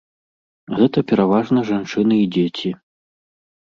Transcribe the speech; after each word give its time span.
Гэта 0.79 1.05
пераважна 1.13 1.59
жанчыны 1.71 2.21
і 2.25 2.29
дзеці. 2.35 2.69